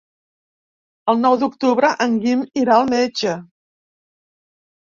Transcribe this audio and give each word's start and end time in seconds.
El 1.13 1.19
nou 1.25 1.37
d'octubre 1.43 1.91
en 2.07 2.17
Guim 2.25 2.43
irà 2.63 2.79
al 2.79 2.91
metge. 2.97 3.37